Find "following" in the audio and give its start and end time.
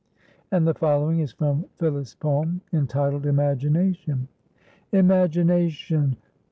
0.73-1.19